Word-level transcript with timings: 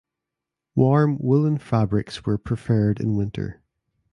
Warm 0.73 1.19
woollen 1.19 1.59
fabrics 1.59 2.25
were 2.25 2.39
preferred 2.39 2.99
in 2.99 3.15
winter. 3.15 3.61